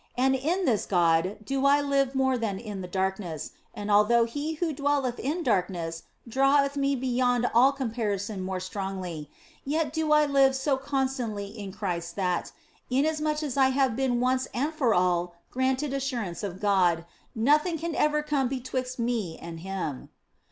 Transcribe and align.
And 0.17 0.33
in 0.33 0.65
this 0.65 0.87
God 0.87 1.37
do 1.45 1.63
I 1.67 1.79
live 1.79 2.15
more 2.15 2.35
than 2.35 2.57
in 2.57 2.81
the 2.81 2.87
darkness, 2.87 3.51
and 3.71 3.91
although 3.91 4.25
He 4.25 4.53
who 4.53 4.73
dwelleth 4.73 5.19
in 5.19 5.43
darkness 5.43 6.01
draweth 6.27 6.75
me 6.75 6.95
beyond 6.95 7.45
all 7.53 7.71
comparison 7.71 8.41
more 8.41 8.59
strongly, 8.59 9.29
yet 9.63 9.93
do 9.93 10.11
I 10.11 10.25
live 10.25 10.55
so 10.55 10.75
constantly 10.75 11.49
in 11.49 11.71
Christ 11.71 12.15
that, 12.15 12.51
inasmuch 12.89 13.43
as 13.43 13.57
I 13.57 13.69
have 13.69 13.95
been 13.95 14.19
once 14.19 14.47
and 14.55 14.73
for 14.73 14.95
all 14.95 15.35
granted 15.51 15.93
assurance 15.93 16.41
of 16.41 16.59
God, 16.59 17.05
nothing 17.35 17.77
can 17.77 17.93
ever 17.93 18.23
come 18.23 18.47
be 18.47 18.59
twixt 18.59 18.97
me 18.97 19.37
and 19.39 19.59
Him. 19.59 20.09